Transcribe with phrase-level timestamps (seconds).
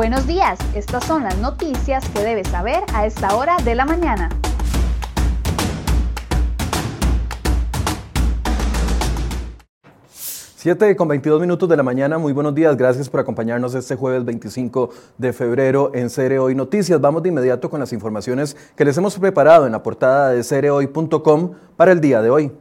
[0.00, 4.30] Buenos días, estas son las noticias que debes saber a esta hora de la mañana.
[10.08, 14.24] 7 con 22 minutos de la mañana, muy buenos días, gracias por acompañarnos este jueves
[14.24, 16.98] 25 de febrero en Cere Hoy Noticias.
[16.98, 21.50] Vamos de inmediato con las informaciones que les hemos preparado en la portada de cerehoy.com
[21.76, 22.52] para el día de hoy.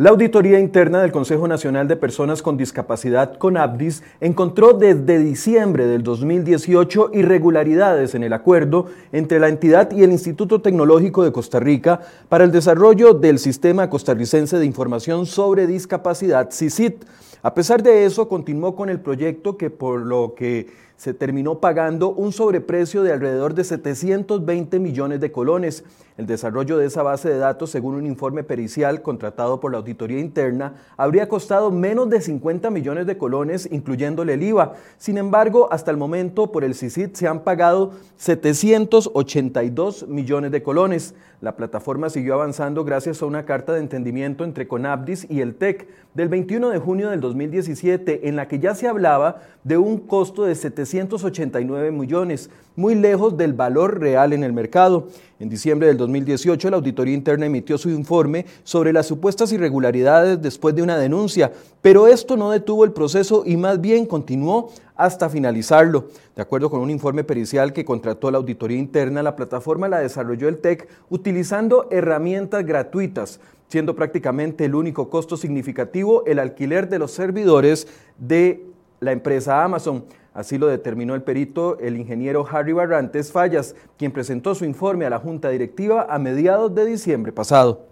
[0.00, 6.02] La Auditoría Interna del Consejo Nacional de Personas con Discapacidad, CONAPDIS, encontró desde diciembre del
[6.02, 12.00] 2018 irregularidades en el acuerdo entre la entidad y el Instituto Tecnológico de Costa Rica
[12.30, 17.04] para el desarrollo del Sistema Costarricense de Información sobre Discapacidad, CICIT.
[17.42, 20.68] A pesar de eso, continuó con el proyecto que por lo que
[21.00, 25.82] se terminó pagando un sobreprecio de alrededor de 720 millones de colones.
[26.20, 30.18] El desarrollo de esa base de datos, según un informe pericial contratado por la Auditoría
[30.18, 34.74] Interna, habría costado menos de 50 millones de colones, incluyéndole el IVA.
[34.98, 41.14] Sin embargo, hasta el momento, por el CICIT se han pagado 782 millones de colones.
[41.40, 45.88] La plataforma siguió avanzando gracias a una carta de entendimiento entre Conabdis y el TEC
[46.12, 50.44] del 21 de junio del 2017, en la que ya se hablaba de un costo
[50.44, 55.08] de 789 millones, muy lejos del valor real en el mercado.
[55.38, 60.74] En diciembre del 2018, la Auditoría Interna emitió su informe sobre las supuestas irregularidades después
[60.74, 66.08] de una denuncia, pero esto no detuvo el proceso y más bien continuó hasta finalizarlo.
[66.34, 70.48] De acuerdo con un informe pericial que contrató la Auditoría Interna, la plataforma la desarrolló
[70.48, 77.12] el TEC utilizando herramientas gratuitas, siendo prácticamente el único costo significativo el alquiler de los
[77.12, 77.86] servidores
[78.18, 78.64] de
[79.00, 80.04] la empresa Amazon.
[80.32, 85.10] Así lo determinó el perito, el ingeniero Harry Barrantes Fallas, quien presentó su informe a
[85.10, 87.89] la Junta Directiva a mediados de diciembre pasado.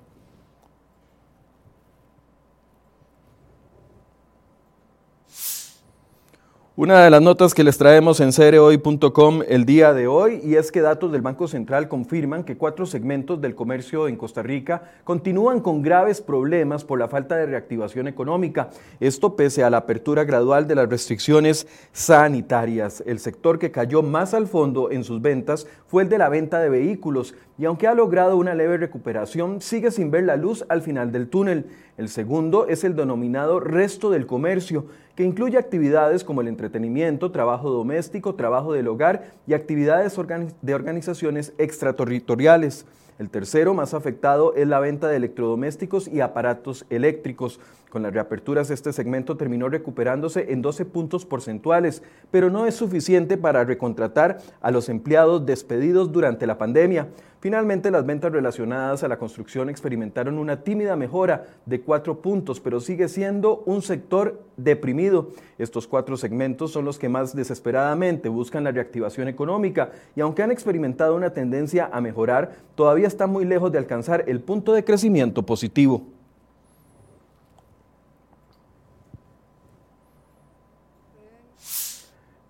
[6.81, 10.71] Una de las notas que les traemos en cereoy.com el día de hoy y es
[10.71, 15.59] que datos del Banco Central confirman que cuatro segmentos del comercio en Costa Rica continúan
[15.59, 18.71] con graves problemas por la falta de reactivación económica.
[19.01, 23.03] Esto pese a la apertura gradual de las restricciones sanitarias.
[23.05, 26.61] El sector que cayó más al fondo en sus ventas fue el de la venta
[26.61, 30.83] de vehículos y aunque ha logrado una leve recuperación, sigue sin ver la luz al
[30.83, 31.67] final del túnel.
[31.97, 34.87] El segundo es el denominado resto del comercio
[35.19, 40.17] que incluye actividades como el entretenimiento, trabajo doméstico, trabajo del hogar y actividades
[40.63, 42.87] de organizaciones extraterritoriales.
[43.19, 47.59] El tercero, más afectado, es la venta de electrodomésticos y aparatos eléctricos.
[47.91, 53.39] Con las reaperturas, este segmento terminó recuperándose en 12 puntos porcentuales, pero no es suficiente
[53.39, 57.09] para recontratar a los empleados despedidos durante la pandemia.
[57.41, 62.81] Finalmente, las ventas relacionadas a la construcción experimentaron una tímida mejora de cuatro puntos, pero
[62.81, 65.31] sigue siendo un sector deprimido.
[65.57, 70.51] Estos cuatro segmentos son los que más desesperadamente buscan la reactivación económica y aunque han
[70.51, 75.47] experimentado una tendencia a mejorar, todavía están muy lejos de alcanzar el punto de crecimiento
[75.47, 76.18] positivo.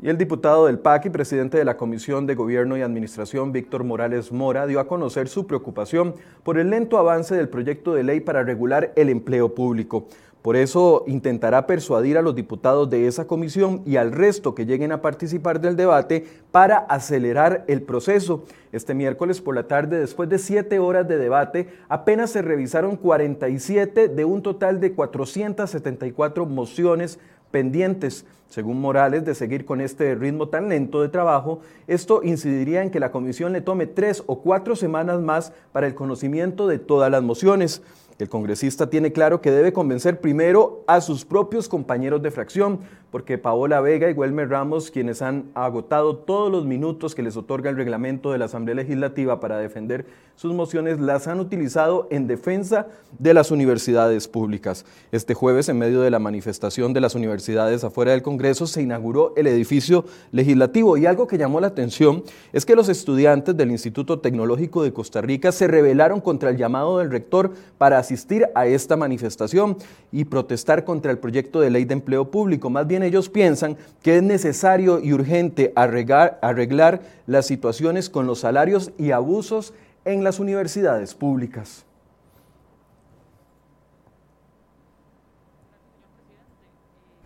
[0.09, 4.33] El diputado del PAC y presidente de la Comisión de Gobierno y Administración, Víctor Morales
[4.33, 6.15] Mora, dio a conocer su preocupación
[6.45, 10.07] por el lento avance del proyecto de ley para regular el empleo público.
[10.41, 14.93] Por eso intentará persuadir a los diputados de esa comisión y al resto que lleguen
[14.93, 18.45] a participar del debate para acelerar el proceso.
[18.73, 24.09] Este miércoles por la tarde, después de siete horas de debate, apenas se revisaron 47
[24.09, 27.19] de un total de 474 mociones
[27.51, 28.25] pendientes.
[28.49, 32.99] Según Morales, de seguir con este ritmo tan lento de trabajo, esto incidiría en que
[32.99, 37.23] la comisión le tome tres o cuatro semanas más para el conocimiento de todas las
[37.23, 37.83] mociones.
[38.19, 42.81] El congresista tiene claro que debe convencer primero a sus propios compañeros de fracción,
[43.13, 47.71] porque Paola Vega y Welmer Ramos, quienes han agotado todos los minutos que les otorga
[47.71, 52.89] el reglamento de la Asamblea Legislativa para defender sus mociones, las han utilizado en defensa
[53.19, 54.85] de las universidades públicas.
[55.13, 59.35] Este jueves, en medio de la manifestación de las universidades afuera del Congreso, se inauguró
[59.37, 64.21] el edificio legislativo y algo que llamó la atención es que los estudiantes del Instituto
[64.21, 68.97] Tecnológico de Costa Rica se rebelaron contra el llamado del rector para asistir a esta
[68.97, 69.77] manifestación
[70.13, 72.71] y protestar contra el proyecto de ley de empleo público.
[72.71, 78.41] Más bien, ellos piensan que es necesario y urgente arreglar, arreglar las situaciones con los
[78.41, 79.75] salarios y abusos
[80.05, 81.88] en las universidades públicas.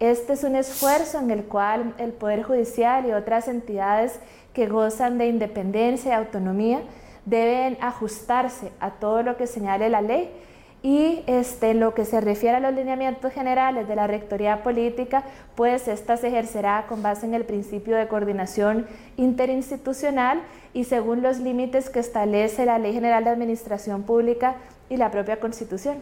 [0.02, 4.18] Este es un esfuerzo en el cual el Poder Judicial y otras entidades
[4.52, 6.82] que gozan de independencia y autonomía
[7.24, 10.28] deben ajustarse a todo lo que señale la ley
[10.82, 15.22] y este, lo que se refiere a los lineamientos generales de la Rectoría Política,
[15.54, 20.42] pues esta se ejercerá con base en el principio de coordinación interinstitucional
[20.74, 24.56] y según los límites que establece la Ley General de Administración Pública
[24.90, 25.98] y la propia Constitución.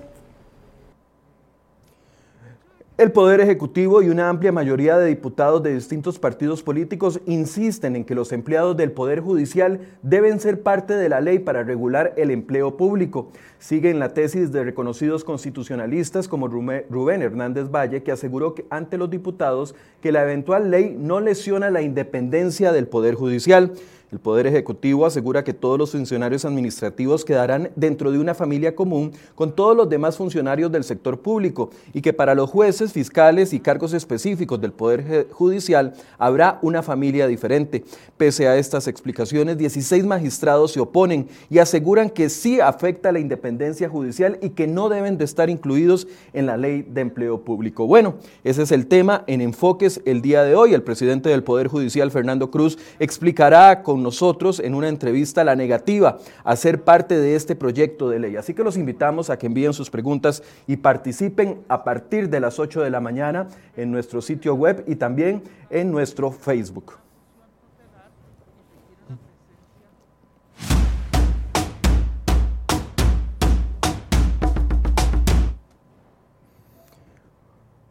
[3.01, 8.05] El Poder Ejecutivo y una amplia mayoría de diputados de distintos partidos políticos insisten en
[8.05, 12.31] que los empleados del Poder Judicial deben ser parte de la ley para regular el
[12.31, 13.31] empleo público.
[13.59, 19.75] Siguen la tesis de reconocidos constitucionalistas como Rubén Hernández Valle, que aseguró ante los diputados
[20.03, 23.73] que la eventual ley no lesiona la independencia del Poder Judicial.
[24.13, 29.13] El Poder Ejecutivo asegura que todos los funcionarios administrativos quedarán dentro de una familia común
[29.37, 33.61] con todos los demás funcionarios del sector público y que para los jueces, fiscales y
[33.61, 37.85] cargos específicos del Poder Judicial habrá una familia diferente.
[38.17, 43.89] Pese a estas explicaciones, 16 magistrados se oponen y aseguran que sí afecta la independencia
[43.89, 47.87] judicial y que no deben de estar incluidos en la ley de empleo público.
[47.87, 50.75] Bueno, ese es el tema en enfoques el día de hoy.
[50.75, 56.19] El presidente del Poder Judicial, Fernando Cruz, explicará con nosotros en una entrevista la negativa
[56.45, 58.37] a ser parte de este proyecto de ley.
[58.37, 62.59] Así que los invitamos a que envíen sus preguntas y participen a partir de las
[62.59, 66.95] 8 de la mañana en nuestro sitio web y también en nuestro Facebook.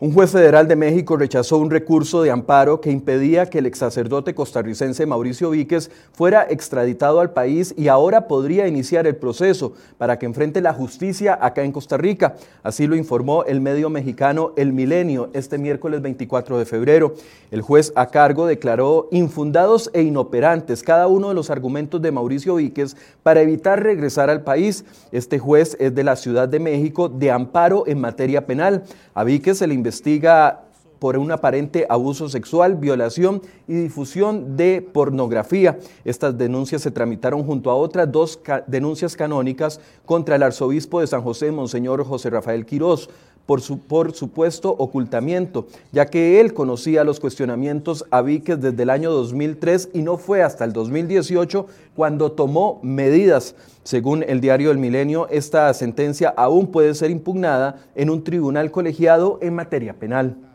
[0.01, 3.79] Un juez federal de México rechazó un recurso de amparo que impedía que el ex
[3.79, 10.17] sacerdote costarricense Mauricio Víquez fuera extraditado al país y ahora podría iniciar el proceso para
[10.17, 12.37] que enfrente la justicia acá en Costa Rica.
[12.63, 17.15] Así lo informó el medio mexicano El Milenio este miércoles 24 de febrero.
[17.51, 22.55] El juez a cargo declaró infundados e inoperantes cada uno de los argumentos de Mauricio
[22.55, 24.85] Víquez para evitar regresar al país.
[25.11, 28.83] Este juez es de la Ciudad de México de amparo en materia penal.
[29.13, 30.68] A Víquez se le investiga
[30.99, 35.79] por un aparente abuso sexual, violación y difusión de pornografía.
[36.05, 41.23] Estas denuncias se tramitaron junto a otras dos denuncias canónicas contra el arzobispo de San
[41.23, 43.09] José, Monseñor José Rafael Quirós,
[43.49, 48.91] por, su, por supuesto ocultamiento, ya que él conocía los cuestionamientos a Víquez desde el
[48.91, 51.65] año 2003 y no fue hasta el 2018
[51.95, 53.55] cuando tomó medidas.
[53.81, 59.39] Según el diario El Milenio, esta sentencia aún puede ser impugnada en un tribunal colegiado
[59.41, 60.48] en materia penal.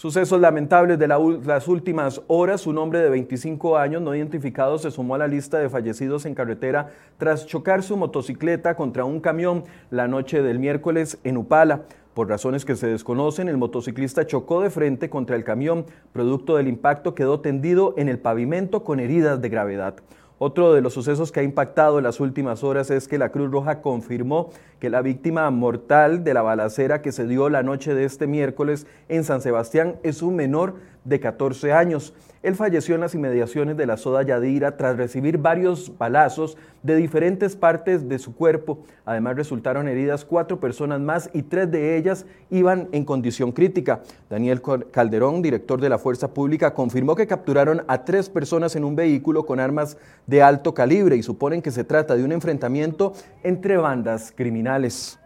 [0.00, 2.66] Sucesos lamentables de las últimas horas.
[2.66, 6.34] Un hombre de 25 años no identificado se sumó a la lista de fallecidos en
[6.34, 6.88] carretera
[7.18, 11.82] tras chocar su motocicleta contra un camión la noche del miércoles en Upala.
[12.14, 15.84] Por razones que se desconocen, el motociclista chocó de frente contra el camión.
[16.14, 19.96] Producto del impacto quedó tendido en el pavimento con heridas de gravedad.
[20.42, 23.50] Otro de los sucesos que ha impactado en las últimas horas es que la Cruz
[23.50, 24.48] Roja confirmó
[24.78, 28.86] que la víctima mortal de la balacera que se dio la noche de este miércoles
[29.10, 32.14] en San Sebastián es un menor de 14 años.
[32.42, 37.54] Él falleció en las inmediaciones de la Soda Yadira tras recibir varios balazos de diferentes
[37.54, 38.78] partes de su cuerpo.
[39.04, 44.00] Además resultaron heridas cuatro personas más y tres de ellas iban en condición crítica.
[44.30, 48.96] Daniel Calderón, director de la Fuerza Pública, confirmó que capturaron a tres personas en un
[48.96, 53.76] vehículo con armas de alto calibre y suponen que se trata de un enfrentamiento entre
[53.76, 55.19] bandas criminales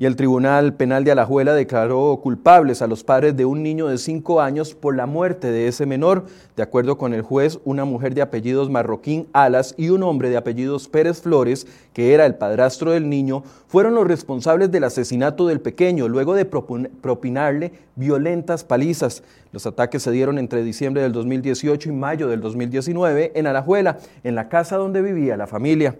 [0.00, 3.98] y el Tribunal Penal de Alajuela declaró culpables a los padres de un niño de
[3.98, 6.26] 5 años por la muerte de ese menor.
[6.54, 10.36] De acuerdo con el juez, una mujer de apellidos Marroquín Alas y un hombre de
[10.36, 15.60] apellidos Pérez Flores, que era el padrastro del niño, fueron los responsables del asesinato del
[15.60, 19.24] pequeño, luego de propinarle violentas palizas.
[19.50, 24.36] Los ataques se dieron entre diciembre del 2018 y mayo del 2019 en Alajuela, en
[24.36, 25.96] la casa donde vivía la familia.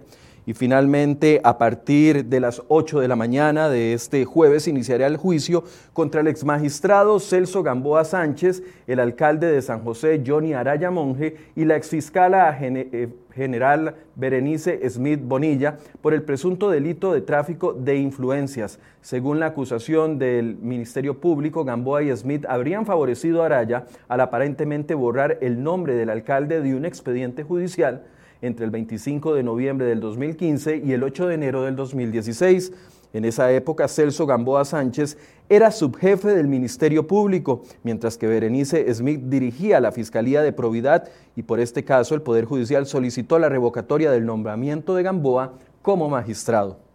[0.49, 5.15] Y finalmente, a partir de las 8 de la mañana de este jueves, iniciará el
[5.15, 5.63] juicio
[5.93, 11.65] contra el exmagistrado Celso Gamboa Sánchez, el alcalde de San José, Johnny Araya Monje, y
[11.65, 18.79] la exfiscala eh, general Berenice Smith Bonilla por el presunto delito de tráfico de influencias.
[19.01, 24.95] Según la acusación del Ministerio Público, Gamboa y Smith habrían favorecido a Araya al aparentemente
[24.95, 28.01] borrar el nombre del alcalde de un expediente judicial
[28.41, 32.71] entre el 25 de noviembre del 2015 y el 8 de enero del 2016.
[33.11, 35.17] En esa época, Celso Gamboa Sánchez
[35.49, 41.41] era subjefe del Ministerio Público, mientras que Berenice Smith dirigía la Fiscalía de Probidad y
[41.41, 46.88] por este caso el Poder Judicial solicitó la revocatoria del nombramiento de Gamboa como magistrado.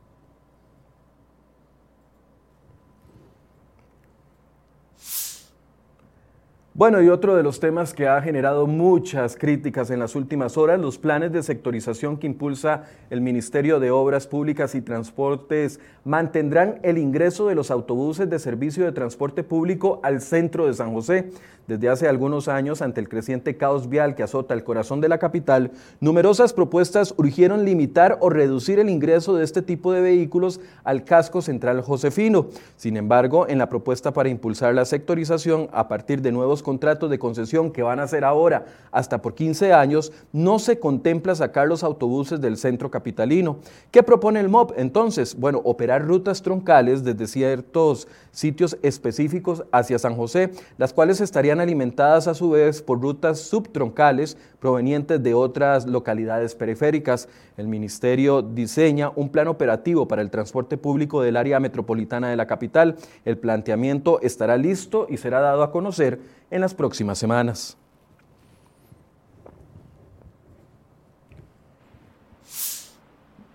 [6.77, 10.81] Bueno, y otro de los temas que ha generado muchas críticas en las últimas horas,
[10.81, 16.99] los planes de sectorización que impulsa el Ministerio de Obras Públicas y Transportes mantendrán el
[16.99, 21.31] ingreso de los autobuses de servicio de transporte público al centro de San José.
[21.69, 25.17] Desde hace algunos años, ante el creciente caos vial que azota el corazón de la
[25.17, 31.05] capital, numerosas propuestas urgieron limitar o reducir el ingreso de este tipo de vehículos al
[31.05, 32.49] casco central josefino.
[32.77, 37.21] Sin embargo, en la propuesta para impulsar la sectorización a partir de nuevos contratos de
[37.21, 41.85] concesión que van a ser ahora hasta por 15 años, no se contempla sacar los
[41.85, 43.59] autobuses del centro capitalino.
[43.93, 45.37] ¿Qué propone el MOB entonces?
[45.39, 52.27] Bueno, operar rutas troncales desde ciertos sitios específicos hacia San José, las cuales estarían alimentadas
[52.27, 57.29] a su vez por rutas subtroncales provenientes de otras localidades periféricas.
[57.57, 62.47] El ministerio diseña un plan operativo para el transporte público del área metropolitana de la
[62.47, 62.97] capital.
[63.25, 66.19] El planteamiento estará listo y será dado a conocer
[66.51, 67.77] en las próximas semanas.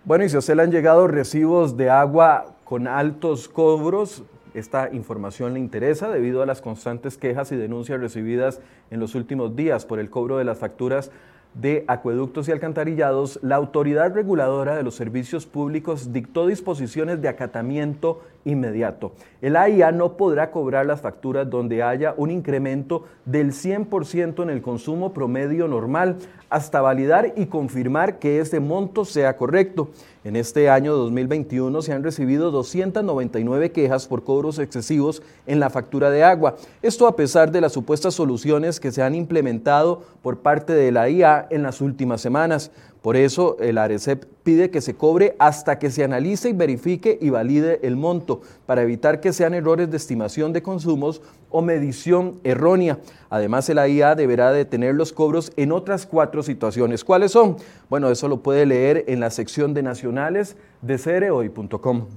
[0.05, 4.89] Bueno, y si a usted le han llegado recibos de agua con altos cobros, esta
[4.91, 9.85] información le interesa debido a las constantes quejas y denuncias recibidas en los últimos días
[9.85, 11.11] por el cobro de las facturas
[11.53, 18.21] de acueductos y alcantarillados, la Autoridad Reguladora de los Servicios Públicos dictó disposiciones de acatamiento
[18.45, 19.13] inmediato.
[19.41, 24.61] El AIA no podrá cobrar las facturas donde haya un incremento del 100% en el
[24.61, 26.17] consumo promedio normal
[26.49, 29.89] hasta validar y confirmar que ese monto sea correcto.
[30.23, 36.09] En este año 2021 se han recibido 299 quejas por cobros excesivos en la factura
[36.09, 36.55] de agua.
[36.81, 41.09] Esto a pesar de las supuestas soluciones que se han implementado por parte de la
[41.09, 42.71] IA en las últimas semanas.
[43.01, 47.29] Por eso el ARECEP pide que se cobre hasta que se analice y verifique y
[47.29, 52.99] valide el monto, para evitar que sean errores de estimación de consumos o medición errónea.
[53.29, 57.05] Además, el AIA deberá detener los cobros en otras cuatro situaciones.
[57.05, 57.57] ¿Cuáles son?
[57.89, 62.07] Bueno, eso lo puede leer en la sección de nacionales de cereoy.com.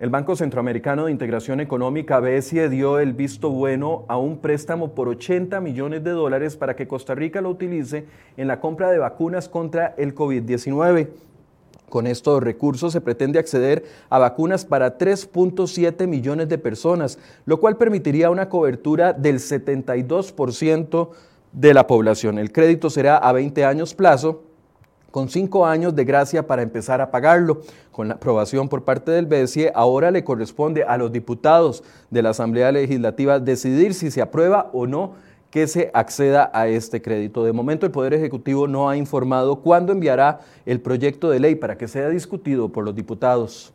[0.00, 5.08] El Banco Centroamericano de Integración Económica, BESIE, dio el visto bueno a un préstamo por
[5.08, 8.06] 80 millones de dólares para que Costa Rica lo utilice
[8.38, 11.10] en la compra de vacunas contra el COVID-19.
[11.90, 17.76] Con estos recursos se pretende acceder a vacunas para 3.7 millones de personas, lo cual
[17.76, 21.10] permitiría una cobertura del 72%
[21.52, 22.38] de la población.
[22.38, 24.44] El crédito será a 20 años plazo
[25.10, 27.62] con cinco años de gracia para empezar a pagarlo.
[27.92, 32.30] Con la aprobación por parte del BCE, ahora le corresponde a los diputados de la
[32.30, 35.14] Asamblea Legislativa decidir si se aprueba o no
[35.50, 37.44] que se acceda a este crédito.
[37.44, 41.76] De momento, el Poder Ejecutivo no ha informado cuándo enviará el proyecto de ley para
[41.76, 43.72] que sea discutido por los diputados.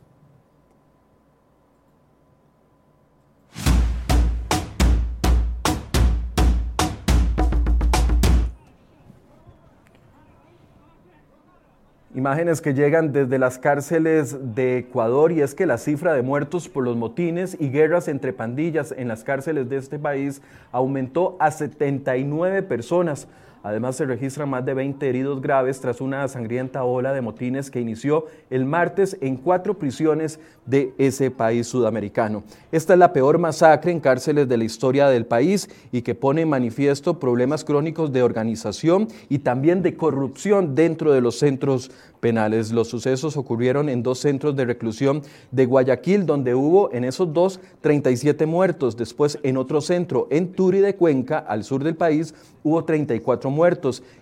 [12.16, 16.66] Imágenes que llegan desde las cárceles de Ecuador y es que la cifra de muertos
[16.66, 20.40] por los motines y guerras entre pandillas en las cárceles de este país
[20.72, 23.28] aumentó a 79 personas.
[23.66, 27.80] Además, se registran más de 20 heridos graves tras una sangrienta ola de motines que
[27.80, 32.44] inició el martes en cuatro prisiones de ese país sudamericano.
[32.70, 36.42] Esta es la peor masacre en cárceles de la historia del país y que pone
[36.42, 42.72] en manifiesto problemas crónicos de organización y también de corrupción dentro de los centros penales.
[42.72, 47.60] Los sucesos ocurrieron en dos centros de reclusión de Guayaquil, donde hubo en esos dos
[47.80, 48.96] 37 muertos.
[48.96, 53.55] Después en otro centro, en Turi de Cuenca, al sur del país, hubo 34 muertos.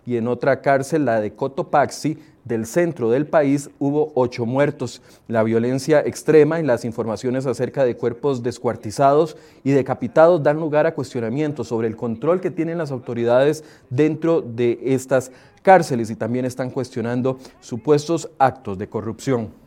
[0.07, 5.03] Y en otra cárcel, la de Cotopaxi, del centro del país hubo ocho muertos.
[5.29, 10.95] La violencia extrema y las informaciones acerca de cuerpos descuartizados y decapitados dan lugar a
[10.95, 16.71] cuestionamientos sobre el control que tienen las autoridades dentro de estas cárceles y también están
[16.71, 19.64] cuestionando supuestos actos de corrupción.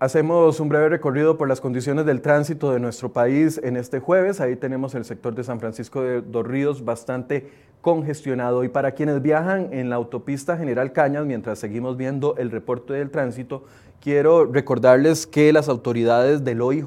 [0.00, 4.40] Hacemos un breve recorrido por las condiciones del tránsito de nuestro país en este jueves.
[4.40, 7.50] Ahí tenemos el sector de San Francisco de Dos Ríos bastante
[7.80, 8.62] congestionado.
[8.62, 13.10] Y para quienes viajan en la autopista General Cañas, mientras seguimos viendo el reporte del
[13.10, 13.64] tránsito,
[14.00, 16.86] quiero recordarles que las autoridades del OIJ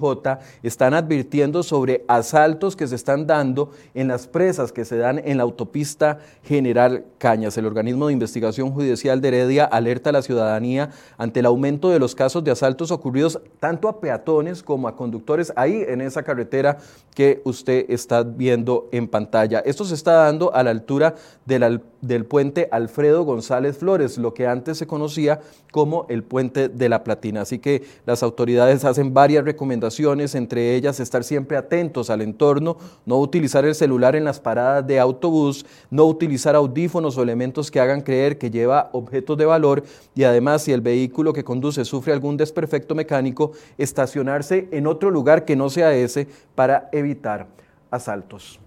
[0.64, 5.38] están advirtiendo sobre asaltos que se están dando en las presas que se dan en
[5.38, 7.58] la autopista General Cañas.
[7.58, 12.00] El organismo de investigación judicial de Heredia alerta a la ciudadanía ante el aumento de
[12.00, 16.78] los casos de asaltos ocurridos tanto a peatones como a conductores ahí en esa carretera
[17.14, 19.60] que usted está viendo en pantalla.
[19.60, 21.16] Esto se está dando a la altura
[21.46, 25.40] del, del puente Alfredo González Flores, lo que antes se conocía
[25.72, 27.42] como el puente de la Platina.
[27.42, 33.20] Así que las autoridades hacen varias recomendaciones, entre ellas estar siempre atentos al entorno, no
[33.20, 38.02] utilizar el celular en las paradas de autobús, no utilizar audífonos o elementos que hagan
[38.02, 39.84] creer que lleva objetos de valor
[40.16, 45.46] y además si el vehículo que conduce sufre algún desperfecto mecánico, estacionarse en otro lugar
[45.46, 47.48] que no sea ese para evitar
[47.90, 48.60] asaltos.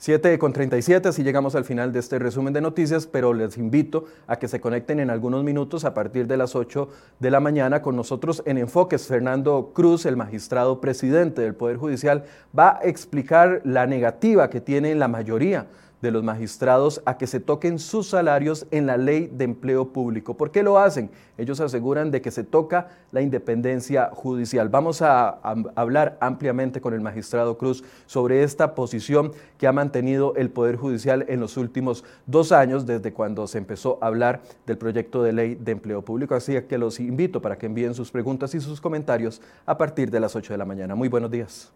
[0.00, 4.06] 7 con 37, así llegamos al final de este resumen de noticias, pero les invito
[4.26, 6.88] a que se conecten en algunos minutos a partir de las 8
[7.18, 9.06] de la mañana con nosotros en Enfoques.
[9.06, 12.24] Fernando Cruz, el magistrado presidente del Poder Judicial,
[12.58, 15.66] va a explicar la negativa que tiene la mayoría
[16.02, 20.36] de los magistrados a que se toquen sus salarios en la ley de empleo público.
[20.36, 21.10] ¿Por qué lo hacen?
[21.36, 24.68] Ellos aseguran de que se toca la independencia judicial.
[24.68, 25.40] Vamos a,
[25.74, 31.24] hablar ampliamente con el magistrado Cruz sobre esta posición que ha mantenido el Poder Judicial
[31.28, 35.54] en los últimos dos años, desde cuando se empezó a hablar del proyecto de ley
[35.54, 36.34] de empleo público.
[36.34, 40.20] Así que los invito para que envíen sus preguntas y sus comentarios a partir de
[40.20, 40.94] las 8 de la mañana.
[40.94, 41.72] Muy buenos días.